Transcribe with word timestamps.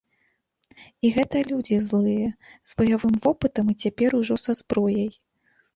І 1.07 1.11
гэта 1.17 1.35
людзі 1.51 1.77
злыя, 1.91 2.29
з 2.71 2.75
баявым 2.81 3.15
вопытам 3.27 3.65
і 3.77 3.79
цяпер 3.87 4.09
ужо 4.23 4.35
са 4.47 4.51
зброяй. 4.65 5.09